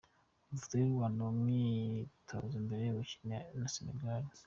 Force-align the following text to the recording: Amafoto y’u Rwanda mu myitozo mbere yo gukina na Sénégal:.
Amafoto 0.47 0.73
y’u 0.77 0.93
Rwanda 0.93 1.19
mu 1.31 1.33
myitozo 1.45 2.55
mbere 2.65 2.81
yo 2.85 2.93
gukina 2.99 3.37
na 3.59 3.67
Sénégal:. 3.73 4.23